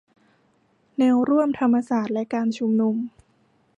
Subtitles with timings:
[0.97, 2.95] แนวร่วมธรรมศาสตร์และการชุมนุม